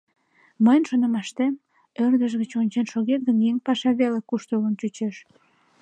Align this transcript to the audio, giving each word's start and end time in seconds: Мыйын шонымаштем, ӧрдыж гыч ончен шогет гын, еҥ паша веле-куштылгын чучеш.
Мыйын 0.63 0.83
шонымаштем, 0.89 1.53
ӧрдыж 2.03 2.33
гыч 2.41 2.51
ончен 2.61 2.85
шогет 2.93 3.21
гын, 3.27 3.37
еҥ 3.49 3.55
паша 3.65 3.91
веле-куштылгын 3.99 4.73
чучеш. 4.79 5.15